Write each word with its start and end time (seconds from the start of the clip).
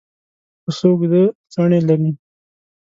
پسه 0.63 0.83
اوږده 0.89 1.21
څڼې 1.53 1.79
لري. 1.87 2.11